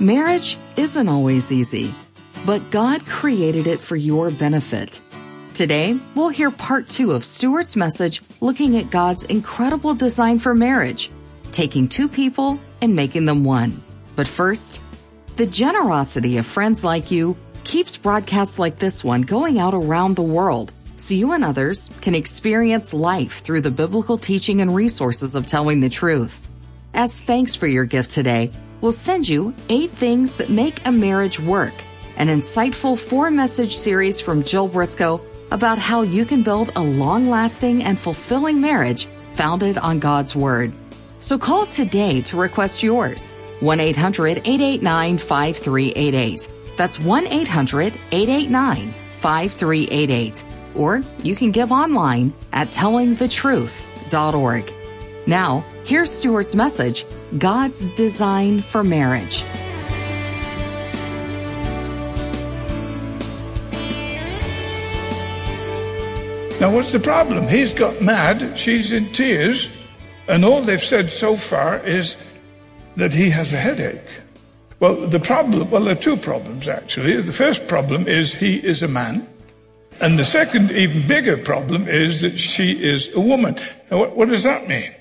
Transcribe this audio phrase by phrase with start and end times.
[0.00, 1.94] Marriage isn't always easy,
[2.44, 5.00] but God created it for your benefit.
[5.54, 11.10] Today, we'll hear part two of Stuart's message looking at God's incredible design for marriage,
[11.50, 13.82] taking two people and making them one.
[14.16, 14.82] But first,
[15.36, 17.34] the generosity of friends like you
[17.64, 22.14] keeps broadcasts like this one going out around the world so you and others can
[22.14, 26.50] experience life through the biblical teaching and resources of telling the truth.
[26.92, 28.50] As thanks for your gift today,
[28.80, 31.74] we'll send you eight things that make a marriage work,
[32.16, 37.26] an insightful four message series from Jill Briscoe about how you can build a long
[37.26, 40.72] lasting and fulfilling marriage founded on God's Word.
[41.20, 43.32] So call today to request yours.
[43.60, 46.50] 1 800 889 5388.
[46.76, 50.44] That's 1 800 889 5388.
[50.74, 54.72] Or you can give online at tellingthetruth.org.
[55.26, 57.06] Now, here's Stuart's message
[57.38, 59.44] God's design for marriage.
[66.60, 67.48] Now, what's the problem?
[67.48, 69.68] He's got mad, she's in tears,
[70.26, 72.16] and all they've said so far is
[72.96, 74.00] that he has a headache.
[74.80, 77.20] Well, the problem, well, there are two problems actually.
[77.20, 79.26] The first problem is he is a man.
[80.00, 83.56] And the second, even bigger problem is that she is a woman.
[83.90, 84.94] Now, what, what does that mean?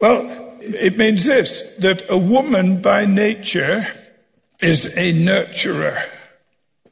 [0.00, 3.86] Well, it means this, that a woman by nature
[4.60, 6.02] is a nurturer.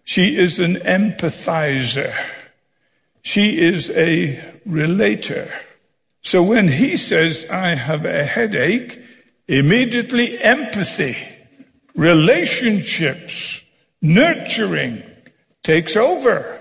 [0.05, 2.15] She is an empathizer.
[3.23, 5.53] She is a relator.
[6.23, 8.99] So when he says, I have a headache,
[9.47, 11.17] immediately empathy,
[11.95, 13.61] relationships,
[14.03, 15.03] nurturing
[15.62, 16.57] takes over.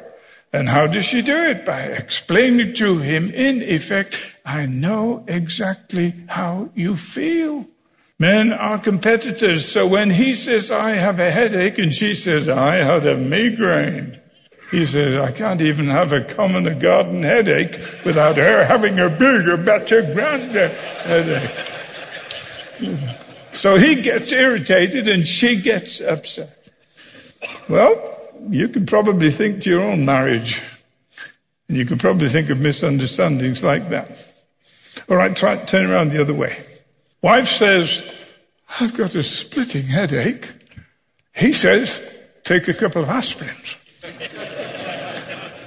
[0.51, 1.65] And how does she do it?
[1.65, 4.15] By explaining to him, in effect,
[4.49, 7.67] I know exactly how you feel.
[8.17, 12.77] Men are competitors, so when he says, I have a headache, and she says, I
[12.77, 14.19] had a migraine,
[14.71, 19.55] he says, I can't even have a common garden headache without her having a bigger,
[19.55, 20.69] better, grander
[21.03, 21.67] headache.
[23.53, 26.71] So he gets irritated and she gets upset.
[27.67, 28.17] Well,
[28.49, 30.63] you could probably think to your own marriage.
[31.67, 34.28] And you could probably think of misunderstandings like that.
[35.09, 36.55] All right, try turn around the other way.
[37.23, 38.03] Wife says,
[38.79, 40.51] I've got a splitting headache.
[41.35, 42.01] He says,
[42.43, 43.75] take a couple of aspirins.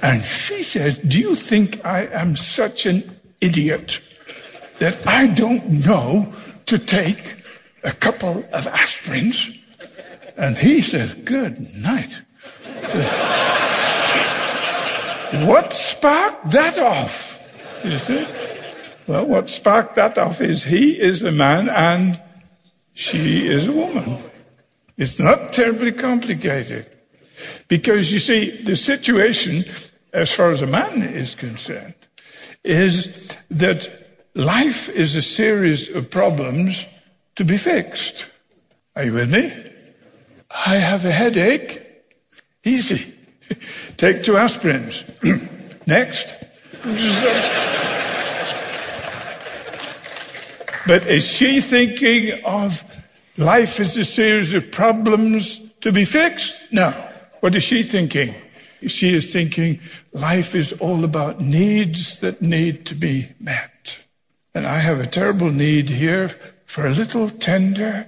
[0.01, 3.03] and she says, do you think I am such an
[3.41, 3.99] idiot
[4.79, 6.33] that I don't know
[6.67, 7.35] to take
[7.83, 9.59] a couple of aspirins?
[10.37, 12.21] And he says, good night.
[15.47, 17.31] what sparked that off?
[17.83, 18.25] You see?
[19.07, 22.21] Well, what sparked that off is he is a man and
[22.93, 24.17] she is a woman.
[24.97, 26.87] It's not terribly complicated.
[27.67, 29.65] Because you see, the situation,
[30.13, 31.95] as far as a man is concerned,
[32.63, 33.89] is that
[34.35, 36.85] life is a series of problems
[37.35, 38.25] to be fixed.
[38.95, 39.51] Are you with me?
[40.65, 41.81] I have a headache.
[42.63, 43.13] Easy.
[43.97, 45.03] Take two aspirins.
[45.87, 46.35] Next.
[50.87, 52.83] but is she thinking of
[53.37, 56.55] life as a series of problems to be fixed?
[56.71, 56.91] No.
[57.39, 58.35] What is she thinking?
[58.87, 59.79] She is thinking
[60.11, 64.03] life is all about needs that need to be met.
[64.53, 66.29] And I have a terrible need here
[66.65, 68.07] for a little tender,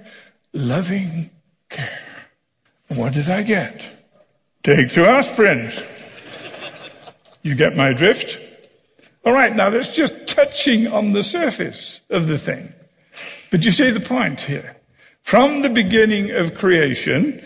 [0.52, 1.30] loving
[1.68, 2.00] care.
[2.88, 3.88] What did I get?
[4.62, 5.84] Take two aspirins.
[7.42, 8.40] You get my drift?
[9.26, 12.72] All right, now that's just touching on the surface of the thing.
[13.50, 14.76] But you see the point here.
[15.22, 17.42] From the beginning of creation,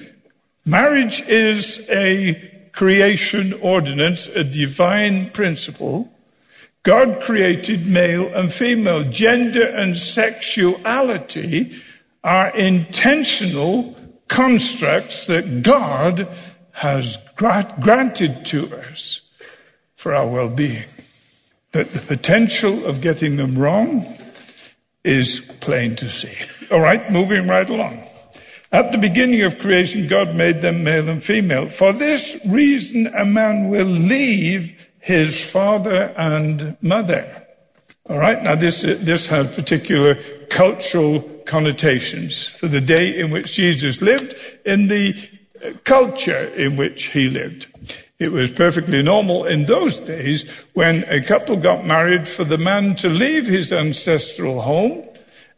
[0.67, 6.13] marriage is a creation ordinance, a divine principle.
[6.83, 9.05] God created male and female.
[9.05, 11.75] Gender and sexuality
[12.23, 13.97] are intentional
[14.29, 16.29] constructs that God
[16.73, 19.23] has granted to us
[19.95, 20.85] for our well being.
[21.73, 24.05] But the potential of getting them wrong
[25.05, 26.35] is plain to see.
[26.71, 28.03] All right, moving right along.
[28.73, 31.69] At the beginning of creation, God made them male and female.
[31.69, 37.47] For this reason, a man will leave his father and mother.
[38.09, 40.17] All right, now this, this has particular
[40.51, 44.35] cultural connotations for the day in which Jesus lived
[44.65, 45.17] in the
[45.85, 47.67] culture in which he lived.
[48.21, 52.95] It was perfectly normal in those days when a couple got married for the man
[52.97, 55.09] to leave his ancestral home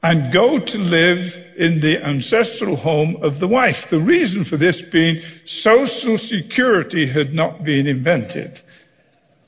[0.00, 3.90] and go to live in the ancestral home of the wife.
[3.90, 8.60] The reason for this being social security had not been invented.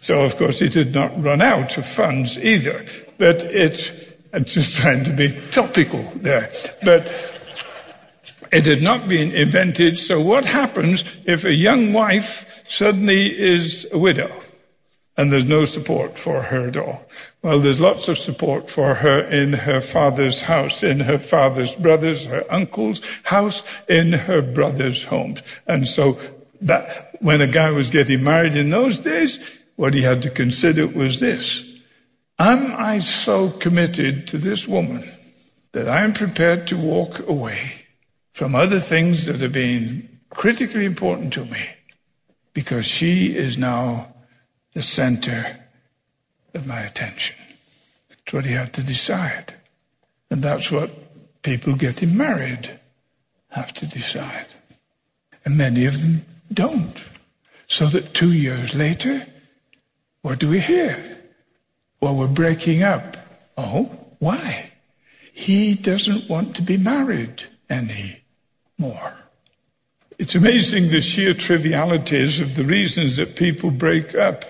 [0.00, 2.84] So, of course, it had not run out of funds either.
[3.18, 6.50] But it, I'm just trying to be topical there.
[6.84, 7.33] But
[8.54, 9.98] it had not been invented.
[9.98, 14.40] So what happens if a young wife suddenly is a widow?
[15.16, 17.06] and there's no support for her at all.
[17.42, 22.26] Well, there's lots of support for her in her father's house, in her father's brothers,
[22.26, 25.42] her uncle's house, in her brother's homes.
[25.66, 26.18] And so
[26.62, 29.38] that when a guy was getting married in those days,
[29.76, 31.62] what he had to consider was this.
[32.38, 35.08] Am I so committed to this woman
[35.72, 37.83] that I am prepared to walk away
[38.34, 41.64] from other things that have been critically important to me
[42.52, 44.12] because she is now
[44.74, 45.56] the center
[46.52, 47.36] of my attention.
[48.08, 49.54] That's what you have to decide.
[50.30, 50.90] And that's what
[51.42, 52.80] people getting married
[53.50, 54.46] have to decide.
[55.44, 57.04] And many of them don't.
[57.68, 59.26] So that two years later,
[60.22, 61.20] what do we hear?
[62.00, 63.16] Well, we're breaking up.
[63.56, 63.84] Oh,
[64.18, 64.72] why?
[65.32, 67.44] He doesn't want to be married
[68.78, 69.14] anymore.
[70.18, 74.44] It's amazing the sheer trivialities of the reasons that people break up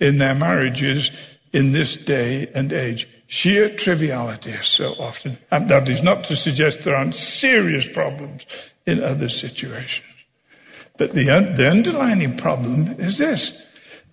[0.00, 1.10] in their marriages
[1.52, 3.08] in this day and age.
[3.26, 5.38] Sheer triviality so often.
[5.50, 8.44] And that is not to suggest there aren't serious problems
[8.86, 10.06] in other situations.
[10.96, 11.24] But the,
[11.56, 13.60] the underlying problem is this.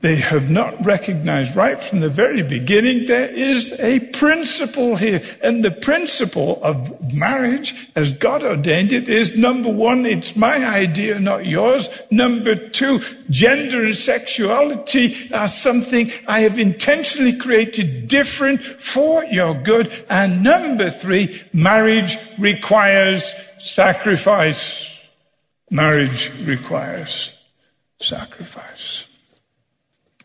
[0.01, 5.21] They have not recognized right from the very beginning there is a principle here.
[5.44, 11.19] And the principle of marriage, as God ordained it, is number one, it's my idea,
[11.19, 11.88] not yours.
[12.09, 19.92] Number two, gender and sexuality are something I have intentionally created different for your good.
[20.09, 25.00] And number three, marriage requires sacrifice.
[25.69, 27.38] Marriage requires
[28.00, 29.06] sacrifice.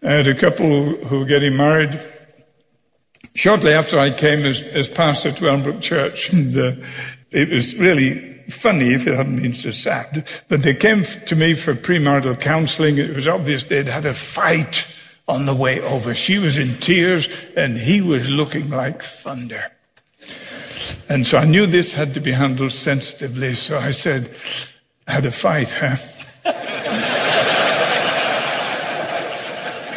[0.03, 2.01] I had a couple who were getting married
[3.35, 6.33] shortly after I came as, as pastor to Elmbrook Church.
[6.33, 6.73] And, uh,
[7.31, 10.27] it was really funny if it hadn't been so sad.
[10.49, 12.99] But they came to me for premarital counseling.
[12.99, 14.87] It was obvious they'd had a fight
[15.29, 16.15] on the way over.
[16.15, 19.73] She was in tears and he was looking like thunder.
[21.09, 23.55] And so I knew this had to be handled sensitively.
[23.55, 24.31] So I said,
[25.07, 25.97] had a fight, huh?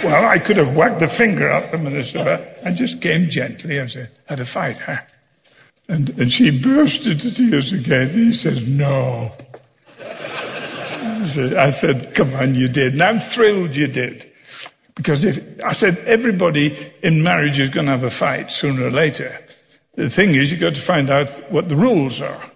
[0.03, 3.77] Well, I could have wagged the finger at and I said, I just came gently
[3.77, 4.97] and said, had a fight, huh?
[5.89, 8.09] And, and she burst into tears again.
[8.11, 9.33] He says, no.
[9.99, 12.93] I said, I said, come on, you did.
[12.93, 14.31] And I'm thrilled you did.
[14.95, 18.91] Because if, I said, everybody in marriage is going to have a fight sooner or
[18.91, 19.37] later.
[19.95, 22.48] The thing is, you've got to find out what the rules are.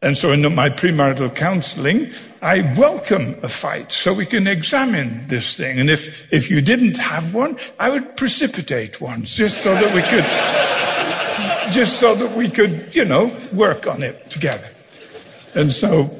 [0.00, 5.56] And so in my premarital counseling, I welcome a fight so we can examine this
[5.56, 5.80] thing.
[5.80, 10.02] And if, if you didn't have one, I would precipitate one just so that we
[10.02, 14.68] could, just so that we could, you know, work on it together.
[15.56, 16.14] And so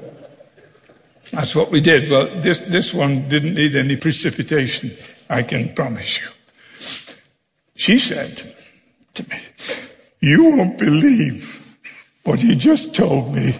[1.30, 2.10] that's what we did.
[2.10, 4.90] Well, this, this one didn't need any precipitation,
[5.30, 6.26] I can promise you.
[7.76, 8.42] She said
[9.14, 9.38] to me,
[10.18, 11.76] you won't believe
[12.24, 13.54] what he just told me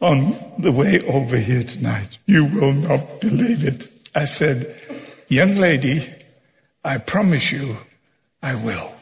[0.00, 2.18] on the way over here tonight.
[2.26, 3.90] You will not believe it.
[4.14, 4.74] I said,
[5.28, 6.08] young lady,
[6.84, 7.76] I promise you
[8.42, 8.92] I will.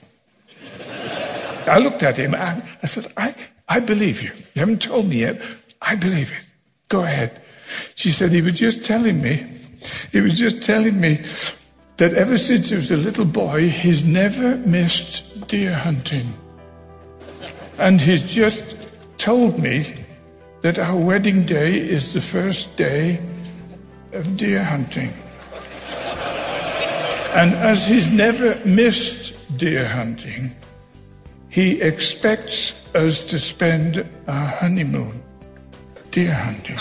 [1.66, 2.34] I looked at him.
[2.34, 3.34] I, I said, I,
[3.68, 4.30] I believe you.
[4.54, 5.40] You haven't told me yet.
[5.80, 6.44] I believe it.
[6.88, 7.42] Go ahead.
[7.94, 9.46] She said, he was just telling me,
[10.12, 11.20] he was just telling me
[11.96, 16.32] that ever since he was a little boy, he's never missed deer hunting.
[17.78, 18.76] And he's just
[19.18, 19.94] told me
[20.64, 23.21] that our wedding day is the first day
[24.12, 25.12] of deer hunting.
[27.35, 30.56] And as he's never missed deer hunting,
[31.50, 35.23] he expects us to spend our honeymoon
[36.11, 36.78] deer hunting.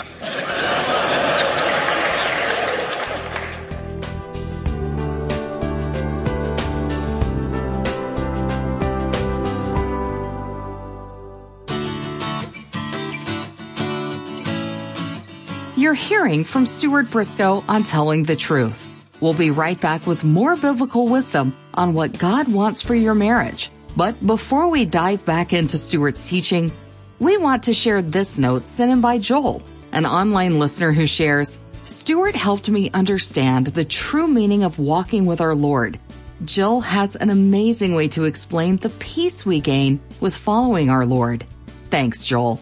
[15.94, 18.92] You're hearing from Stuart Briscoe on Telling the Truth.
[19.22, 23.70] We'll be right back with more biblical wisdom on what God wants for your marriage.
[23.96, 26.72] But before we dive back into Stuart's teaching,
[27.20, 31.60] we want to share this note sent in by Joel, an online listener who shares,
[31.84, 36.00] Stuart helped me understand the true meaning of walking with our Lord.
[36.44, 41.46] Jill has an amazing way to explain the peace we gain with following our Lord.
[41.92, 42.60] Thanks, Joel.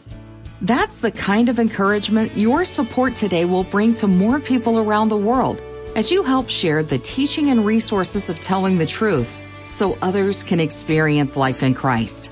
[0.62, 5.18] That's the kind of encouragement your support today will bring to more people around the
[5.18, 5.60] world
[5.96, 10.60] as you help share the teaching and resources of telling the truth so others can
[10.60, 12.32] experience life in Christ.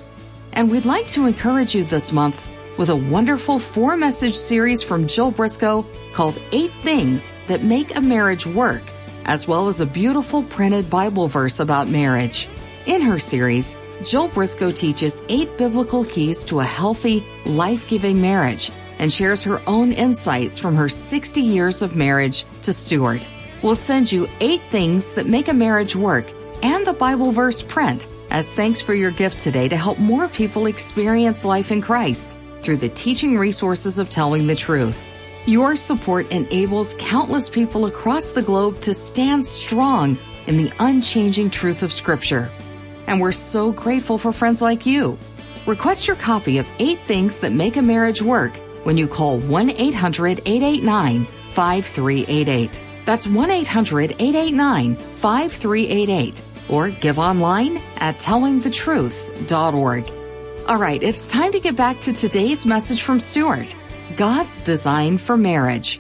[0.54, 5.08] And we'd like to encourage you this month with a wonderful four message series from
[5.08, 5.84] Jill Briscoe
[6.14, 8.84] called Eight Things That Make a Marriage Work,
[9.26, 12.48] as well as a beautiful printed Bible verse about marriage.
[12.86, 18.72] In her series, Jill Briscoe teaches eight biblical keys to a healthy, life giving marriage
[18.98, 23.28] and shares her own insights from her 60 years of marriage to Stuart.
[23.62, 26.26] We'll send you eight things that make a marriage work
[26.64, 30.68] and the Bible verse print as thanks for your gift today to help more people
[30.68, 35.12] experience life in Christ through the teaching resources of telling the truth.
[35.46, 41.84] Your support enables countless people across the globe to stand strong in the unchanging truth
[41.84, 42.50] of Scripture
[43.10, 45.18] and we're so grateful for friends like you.
[45.66, 49.72] Request your copy of 8 Things That Make a Marriage Work when you call 1
[49.72, 52.80] 800 889 5388.
[53.06, 56.42] That's 1 800 889 5388.
[56.70, 60.12] Or give online at tellingthetruth.org.
[60.68, 63.76] All right, it's time to get back to today's message from Stuart
[64.16, 66.00] God's Design for Marriage.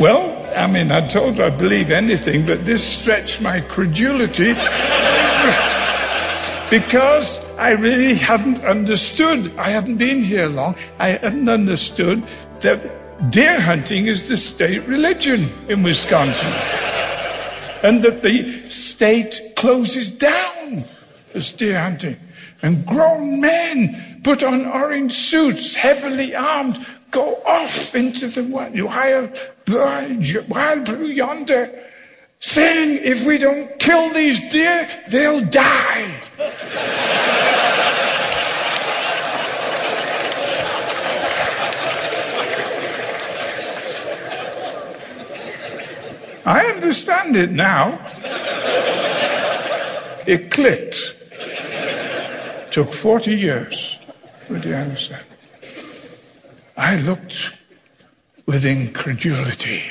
[0.00, 4.52] Well, I mean, I told her I'd believe anything, but this stretched my credulity
[6.70, 9.56] because I really hadn't understood.
[9.56, 10.76] I hadn't been here long.
[10.98, 12.24] I hadn't understood
[12.60, 16.52] that deer hunting is the state religion in Wisconsin.
[17.82, 20.84] And that the state closes down
[21.34, 22.16] as deer hunting.
[22.62, 29.36] And grown men put on orange suits, heavily armed, go off into the wild,
[29.68, 31.70] wild blue yonder,
[32.40, 36.20] saying, if we don't kill these deer, they'll die.
[46.44, 47.98] I understand it now.
[50.26, 51.16] It clicked.
[52.72, 53.98] Took 40 years.
[54.48, 55.24] Do you understand?
[56.76, 57.61] I looked
[58.46, 59.82] with incredulity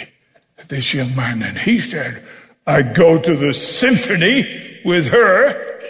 [0.58, 2.24] at this young man and he said,
[2.67, 5.81] I go to the symphony with her.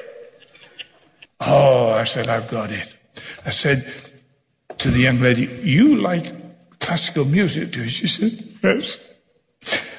[1.40, 2.96] Oh, I said, I've got it.
[3.46, 3.92] I said
[4.78, 7.90] to the young lady, you like classical music, do you?
[7.90, 8.98] She said, yes.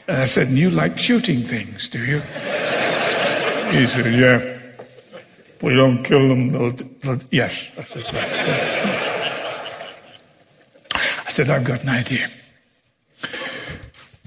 [0.09, 2.21] And I said, and you like shooting things, do you?
[3.71, 4.59] he said, yeah.
[5.63, 7.71] We don't kill them, they'll, they'll, yes.
[7.79, 9.13] I said,
[11.33, 12.29] said, I've got an idea.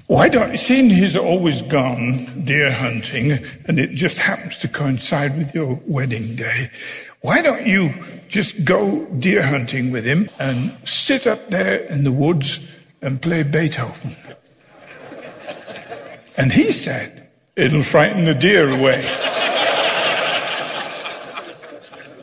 [0.08, 3.32] Why don't, seeing he's always gone deer hunting,
[3.66, 6.70] and it just happens to coincide with your wedding day,
[7.22, 7.92] why don't you
[8.28, 12.60] just go deer hunting with him and sit up there in the woods
[13.02, 14.14] and play Beethoven?
[16.38, 19.04] And he said, it'll frighten the deer away.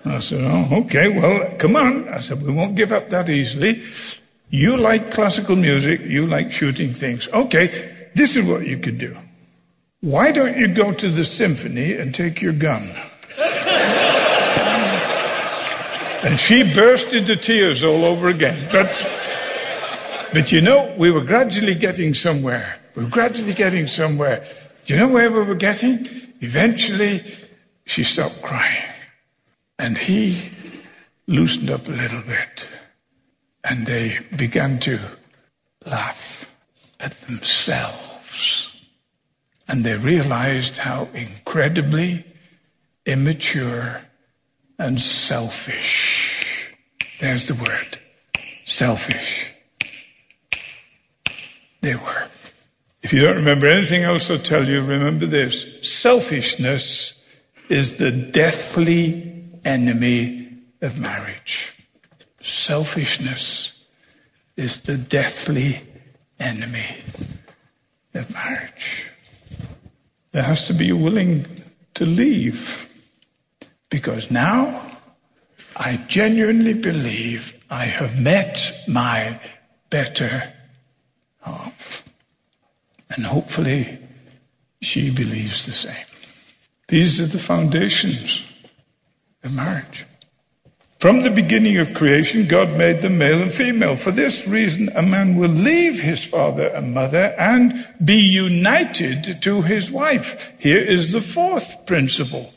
[0.05, 2.07] I said, oh, okay, well, come on.
[2.07, 3.83] I said, we won't give up that easily.
[4.53, 7.27] You like classical music, you like shooting things.
[7.29, 9.17] Okay, this is what you could do.
[10.01, 12.87] Why don't you go to the symphony and take your gun?
[16.23, 18.69] and she burst into tears all over again.
[18.71, 18.91] But,
[20.33, 22.79] but you know, we were gradually getting somewhere.
[22.93, 24.45] We were gradually getting somewhere.
[24.85, 26.05] Do you know where we were getting?
[26.41, 27.25] Eventually,
[27.87, 28.85] she stopped crying.
[29.79, 30.51] And he
[31.25, 32.67] loosened up a little bit.
[33.63, 34.99] And they began to
[35.85, 36.51] laugh
[36.99, 38.75] at themselves.
[39.67, 42.25] And they realized how incredibly
[43.05, 44.01] immature
[44.77, 46.75] and selfish.
[47.19, 47.99] There's the word.
[48.65, 49.51] Selfish.
[51.81, 52.27] They were.
[53.01, 55.89] If you don't remember anything else I'll tell you, remember this.
[56.01, 57.21] Selfishness
[57.69, 60.49] is the deathly enemy
[60.81, 61.73] of marriage.
[62.43, 63.71] Selfishness
[64.57, 65.81] is the deathly
[66.39, 66.97] enemy
[68.13, 69.09] of marriage.
[70.33, 71.45] There has to be willing
[71.93, 72.89] to leave
[73.89, 74.81] because now
[75.77, 79.39] I genuinely believe I have met my
[79.89, 80.53] better
[81.41, 82.03] half.
[83.15, 83.99] And hopefully
[84.81, 86.05] she believes the same.
[86.89, 88.43] These are the foundations
[89.43, 90.05] of marriage.
[91.03, 93.97] From the beginning of creation, God made them male and female.
[93.97, 99.63] For this reason, a man will leave his father and mother and be united to
[99.63, 100.55] his wife.
[100.61, 102.53] Here is the fourth principle.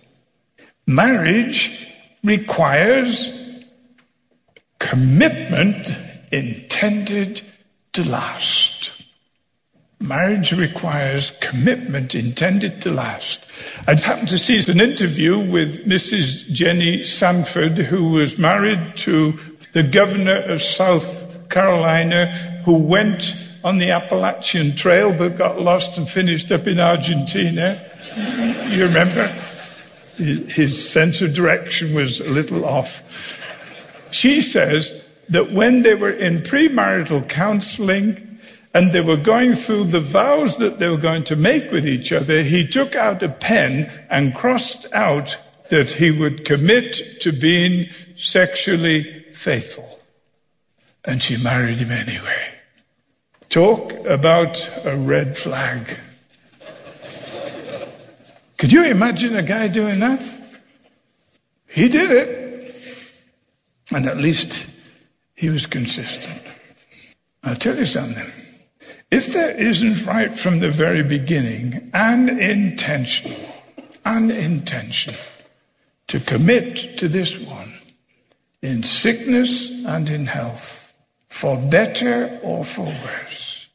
[0.86, 3.32] Marriage requires
[4.78, 5.90] commitment
[6.30, 7.40] intended
[7.94, 8.75] to last.
[9.98, 13.46] Marriage requires commitment intended to last.
[13.86, 16.50] I'd happened to see an interview with Mrs.
[16.52, 19.32] Jenny Sanford, who was married to
[19.72, 22.26] the governor of South Carolina,
[22.64, 23.34] who went
[23.64, 27.80] on the Appalachian Trail but got lost and finished up in Argentina.
[28.68, 29.26] you remember?
[30.18, 33.02] His sense of direction was a little off.
[34.10, 38.35] She says that when they were in premarital counseling,
[38.74, 42.12] and they were going through the vows that they were going to make with each
[42.12, 45.38] other, he took out a pen and crossed out
[45.70, 50.00] that he would commit to being sexually faithful.
[51.04, 52.54] And she married him anyway.
[53.48, 55.98] Talk about a red flag.
[58.58, 60.28] Could you imagine a guy doing that?
[61.68, 63.12] He did it.
[63.92, 64.66] And at least
[65.34, 66.42] he was consistent.
[67.42, 68.26] I'll tell you something.
[69.10, 73.34] If there isn't right from the very beginning an intention,
[74.04, 75.14] an intention
[76.08, 77.72] to commit to this one
[78.62, 80.92] in sickness and in health,
[81.28, 83.68] for better or for worse,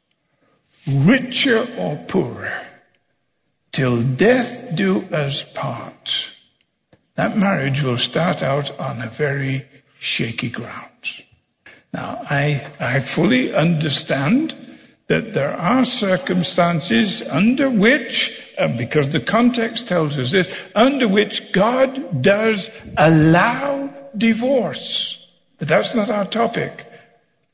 [0.87, 2.65] richer or poorer,
[3.71, 6.27] till death do us part,
[7.15, 9.65] that marriage will start out on a very
[9.97, 10.87] shaky ground.
[11.93, 14.55] Now, I, I fully understand
[15.11, 21.51] that there are circumstances under which, uh, because the context tells us this, under which
[21.51, 25.27] God does allow divorce.
[25.59, 26.85] But that's not our topic.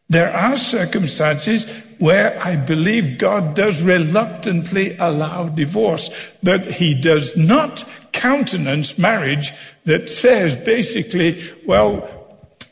[0.07, 1.65] There are circumstances
[1.97, 6.11] where I believe God does reluctantly allow divorce,
[6.43, 9.51] but he does not countenance marriage
[9.85, 12.16] that says basically, well,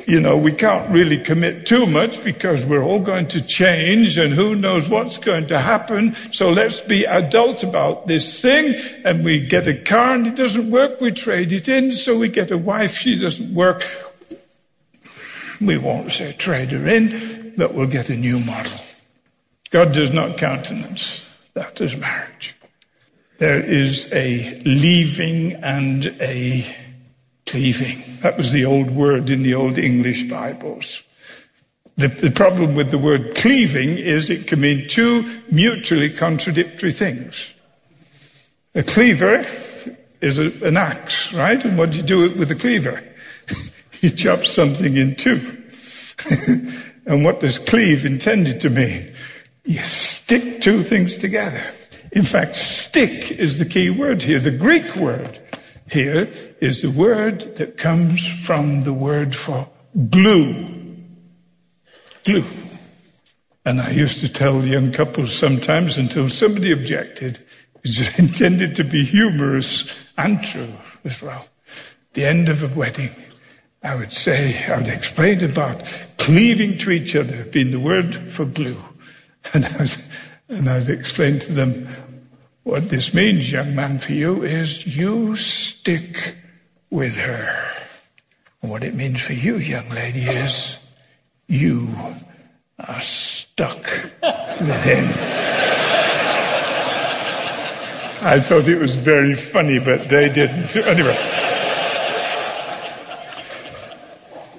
[0.08, 4.34] you know, we can't really commit too much because we're all going to change and
[4.34, 6.14] who knows what's going to happen.
[6.32, 8.76] So let's be adult about this thing.
[9.04, 11.02] And we get a car and it doesn't work.
[11.02, 11.92] We trade it in.
[11.92, 12.96] So we get a wife.
[12.96, 13.84] She doesn't work.
[15.60, 18.78] We won't say trade her in, but we'll get a new model.
[19.72, 22.56] God does not countenance that as marriage.
[23.40, 26.66] There is a leaving and a
[27.56, 28.04] cleaving.
[28.20, 31.04] That was the old word in the old English Bibles.
[31.96, 37.54] The, the, problem with the word cleaving is it can mean two mutually contradictory things.
[38.76, 39.46] A cleaver
[40.20, 41.64] is a, an axe, right?
[41.64, 43.02] And what do you do with a cleaver?
[44.02, 45.40] you chop something in two.
[47.06, 49.14] and what does cleave intended to mean?
[49.64, 51.64] You stick two things together.
[52.12, 55.40] In fact, stick is the key word here, the Greek word
[55.90, 59.70] here is the word that comes from the word for
[60.10, 60.96] glue.
[62.24, 62.46] Glue.
[63.66, 68.84] And I used to tell young couples sometimes until somebody objected, it was intended to
[68.84, 71.48] be humorous and true as well.
[72.14, 73.12] The end of a wedding,
[73.84, 75.84] I would say, I would explain about
[76.18, 78.78] cleaving to each other being the word for glue.
[79.54, 80.04] And I was,
[80.50, 81.88] and I'd explain to them
[82.66, 86.36] what this means, young man, for you is you stick
[86.90, 87.72] with her.
[88.62, 90.80] And what it means for you, young lady, is
[91.48, 91.88] you
[92.80, 93.84] are stuck
[94.60, 95.06] with him.
[98.28, 100.76] I thought it was very funny, but they didn't.
[100.76, 101.16] Anyway.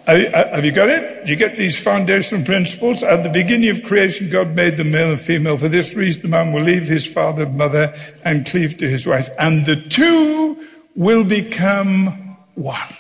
[0.07, 1.27] Have you got it?
[1.27, 3.03] Do you get these foundational principles?
[3.03, 5.59] At the beginning of creation, God made them male and female.
[5.59, 7.93] For this reason, the man will leave his father and mother
[8.25, 9.29] and cleave to his wife.
[9.37, 10.65] And the two
[10.95, 12.97] will become one.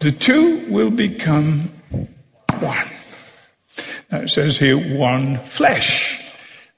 [0.00, 1.70] The two will become
[2.58, 2.88] one.
[4.10, 6.22] Now it says here, one flesh.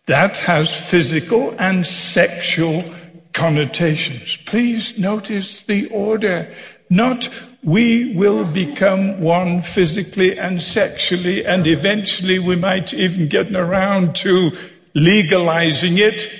[0.06, 2.84] That has physical and sexual
[3.32, 4.38] connotations.
[4.38, 6.52] Please notice the order.
[6.90, 7.28] Not
[7.66, 14.52] we will become one physically and sexually, and eventually we might even get around to
[14.94, 16.30] legalizing it.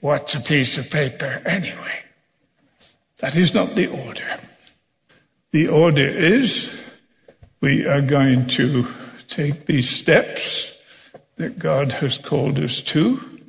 [0.00, 2.04] What's a piece of paper anyway?
[3.18, 4.38] That is not the order.
[5.50, 6.72] The order is
[7.60, 8.86] we are going to
[9.26, 10.72] take these steps
[11.34, 13.40] that God has called us to,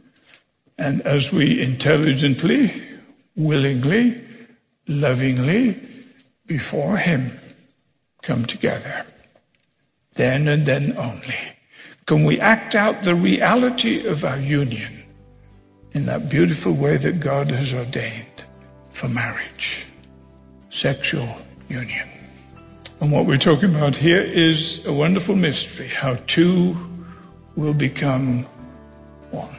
[0.79, 2.81] and as we intelligently,
[3.35, 4.19] willingly,
[4.87, 5.79] lovingly,
[6.47, 7.31] before Him
[8.21, 9.05] come together.
[10.15, 11.57] Then and then only
[12.07, 15.03] can we act out the reality of our union
[15.91, 18.45] in that beautiful way that God has ordained
[18.91, 19.85] for marriage,
[20.69, 21.27] sexual
[21.67, 22.07] union.
[23.01, 26.77] And what we're talking about here is a wonderful mystery how two
[27.55, 28.43] will become
[29.31, 29.56] one.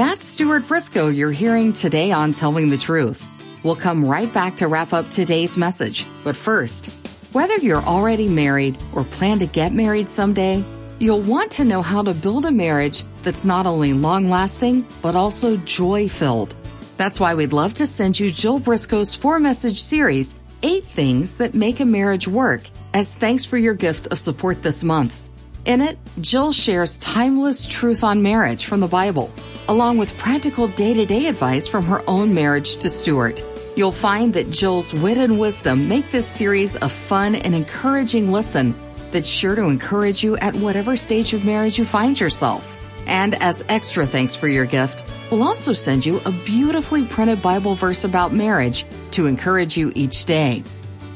[0.00, 3.28] That's Stuart Briscoe you're hearing today on Telling the Truth.
[3.62, 6.06] We'll come right back to wrap up today's message.
[6.24, 6.86] But first,
[7.32, 10.64] whether you're already married or plan to get married someday,
[11.00, 15.16] you'll want to know how to build a marriage that's not only long lasting, but
[15.16, 16.54] also joy filled.
[16.96, 21.52] That's why we'd love to send you Jill Briscoe's four message series, Eight Things That
[21.52, 22.62] Make a Marriage Work,
[22.94, 25.29] as thanks for your gift of support this month.
[25.70, 29.32] In it, Jill shares timeless truth on marriage from the Bible
[29.68, 33.40] along with practical day to day advice from her own marriage to Stuart.
[33.76, 38.74] You'll find that Jill's wit and wisdom make this series a fun and encouraging listen
[39.12, 42.76] that's sure to encourage you at whatever stage of marriage you find yourself.
[43.06, 47.76] And as extra thanks for your gift, we'll also send you a beautifully printed Bible
[47.76, 50.64] verse about marriage to encourage you each day.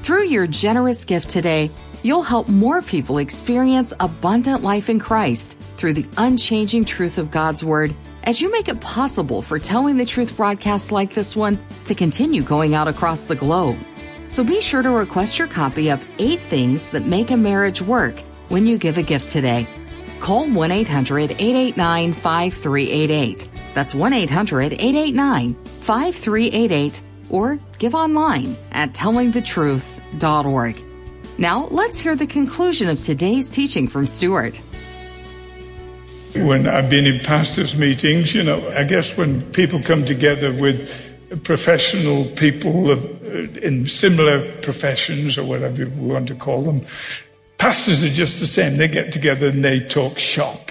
[0.04, 1.72] Through your generous gift today,
[2.04, 7.64] you'll help more people experience abundant life in Christ through the unchanging truth of God's
[7.64, 7.92] Word
[8.24, 12.42] as you make it possible for Telling the Truth broadcasts like this one to continue
[12.42, 13.78] going out across the globe.
[14.28, 18.20] So be sure to request your copy of Eight Things That Make a Marriage Work
[18.48, 19.66] when you give a gift today.
[20.20, 23.48] Call 1 800 889 5388.
[23.74, 30.93] That's 1 800 889 5388 or give online at tellingthetruth.org.
[31.37, 34.59] Now, let's hear the conclusion of today's teaching from Stuart.
[36.37, 41.42] When I've been in pastors' meetings, you know, I guess when people come together with
[41.42, 46.81] professional people of, uh, in similar professions or whatever we want to call them,
[47.59, 48.77] pastors are just the same.
[48.77, 50.70] They get together and they talk shop.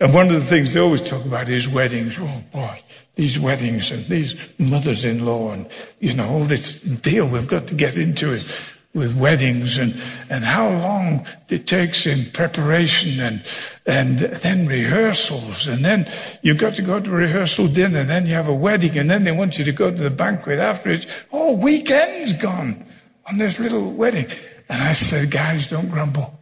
[0.00, 2.18] And one of the things they always talk about is weddings.
[2.20, 2.78] Oh boy,
[3.14, 5.68] these weddings and these mothers-in-law and,
[6.00, 8.52] you know, all this deal we've got to get into is
[8.94, 9.92] with weddings and,
[10.30, 13.46] and how long it takes in preparation and,
[13.86, 15.66] and then rehearsals.
[15.66, 16.10] And then
[16.42, 19.24] you've got to go to rehearsal dinner and then you have a wedding and then
[19.24, 21.06] they want you to go to the banquet afterwards.
[21.30, 22.84] Oh, weekend's gone
[23.30, 24.26] on this little wedding.
[24.68, 26.38] And I said, guys, don't grumble.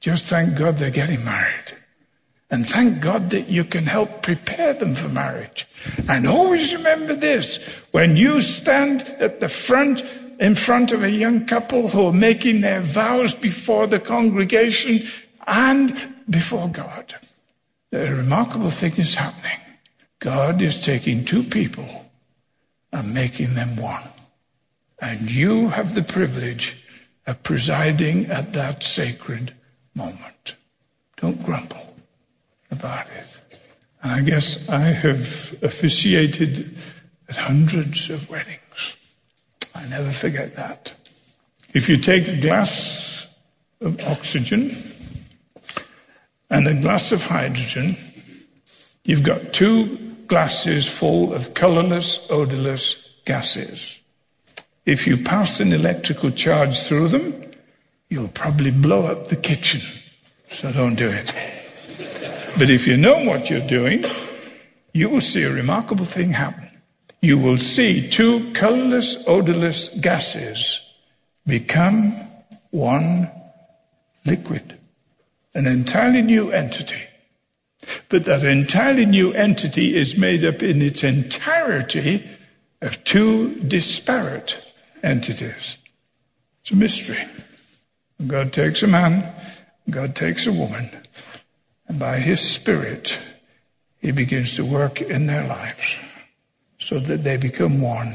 [0.00, 1.76] Just thank God they're getting married.
[2.50, 5.66] And thank God that you can help prepare them for marriage.
[6.08, 7.58] And always remember this,
[7.90, 10.02] when you stand at the front
[10.38, 15.02] in front of a young couple who are making their vows before the congregation
[15.46, 17.14] and before God.
[17.92, 19.58] A remarkable thing is happening.
[20.20, 22.10] God is taking two people
[22.92, 24.02] and making them one.
[25.00, 26.84] And you have the privilege
[27.26, 29.54] of presiding at that sacred
[29.94, 30.56] moment.
[31.16, 31.96] Don't grumble
[32.70, 33.60] about it.
[34.02, 36.76] And I guess I have officiated
[37.28, 38.67] at hundreds of weddings.
[39.78, 40.92] I never forget that.
[41.72, 43.28] If you take a glass
[43.80, 44.76] of oxygen
[46.50, 47.96] and a glass of hydrogen,
[49.04, 54.00] you've got two glasses full of colorless, odorless gases.
[54.84, 57.40] If you pass an electrical charge through them,
[58.08, 59.80] you'll probably blow up the kitchen.
[60.48, 61.32] So don't do it.
[62.58, 64.04] But if you know what you're doing,
[64.92, 66.67] you will see a remarkable thing happen
[67.20, 70.80] you will see two colorless, odorless gases
[71.46, 72.12] become
[72.70, 73.30] one
[74.24, 74.78] liquid,
[75.54, 77.02] an entirely new entity.
[78.08, 82.28] But that entirely new entity is made up in its entirety
[82.82, 85.78] of two disparate entities.
[86.60, 87.24] It's a mystery.
[88.26, 89.24] God takes a man,
[89.88, 90.90] God takes a woman,
[91.86, 93.18] and by His Spirit,
[94.00, 95.96] He begins to work in their lives
[96.88, 98.14] so that they become one.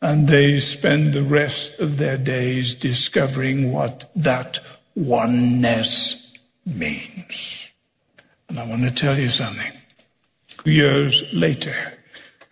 [0.00, 4.60] And they spend the rest of their days discovering what that
[4.94, 6.32] oneness
[6.64, 7.72] means.
[8.48, 9.72] And I want to tell you something.
[10.64, 11.74] Years later,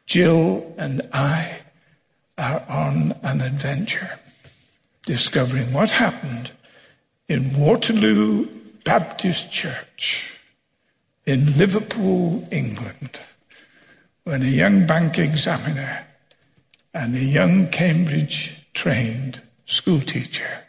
[0.05, 1.61] Jill and I
[2.37, 4.19] are on an adventure
[5.07, 6.51] discovering what happened
[7.29, 8.49] in Waterloo
[8.85, 10.41] Baptist Church
[11.25, 13.21] in Liverpool, England
[14.25, 16.07] when a young bank examiner
[16.93, 20.65] and a young Cambridge trained schoolteacher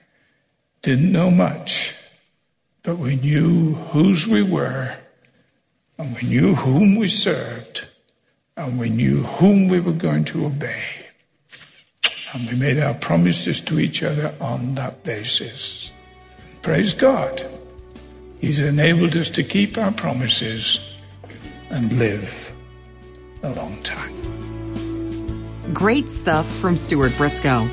[0.82, 1.94] didn't know much,
[2.84, 4.96] but we knew whose we were
[5.98, 7.88] and we knew whom we served
[8.58, 10.84] and we knew whom we were going to obey.
[12.34, 15.92] And we made our promises to each other on that basis.
[16.62, 17.46] Praise God.
[18.40, 20.80] He's enabled us to keep our promises
[21.70, 22.51] and live
[23.44, 24.14] a long time.
[25.74, 27.68] Great stuff from Stuart Briscoe.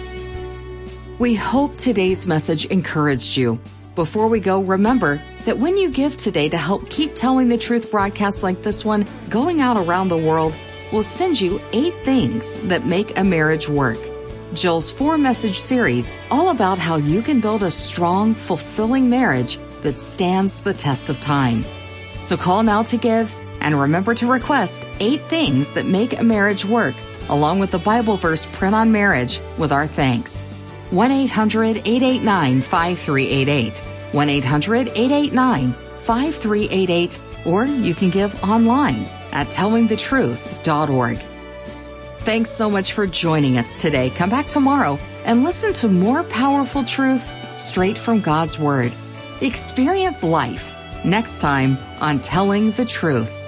[1.19, 3.59] We hope today's message encouraged you.
[3.95, 7.91] Before we go, remember that when you give today to help keep telling the truth
[7.91, 10.55] broadcasts like this one going out around the world,
[10.93, 13.99] we'll send you eight things that make a marriage work.
[14.55, 20.01] Jill's four message series, all about how you can build a strong, fulfilling marriage that
[20.01, 21.65] stands the test of time.
[22.21, 26.65] So call now to give and remember to request eight things that make a marriage
[26.65, 26.95] work,
[27.29, 30.43] along with the Bible verse print on marriage with our thanks.
[30.91, 33.79] 1 800 889 5388.
[34.13, 37.21] 1 800 889 5388.
[37.45, 41.19] Or you can give online at tellingthetruth.org.
[42.21, 44.11] Thanks so much for joining us today.
[44.11, 48.95] Come back tomorrow and listen to more powerful truth straight from God's Word.
[49.41, 53.48] Experience life next time on Telling the Truth.